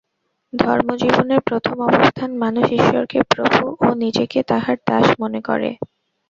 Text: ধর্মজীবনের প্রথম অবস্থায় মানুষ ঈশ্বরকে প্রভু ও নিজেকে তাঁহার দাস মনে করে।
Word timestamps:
ধর্মজীবনের 0.53 1.41
প্রথম 1.41 1.75
অবস্থায় 1.87 2.33
মানুষ 2.35 2.65
ঈশ্বরকে 2.71 3.19
প্রভু 3.31 3.61
ও 3.81 3.95
নিজেকে 3.95 4.39
তাঁহার 4.43 4.77
দাস 4.87 5.07
মনে 5.21 5.39
করে। 5.41 5.69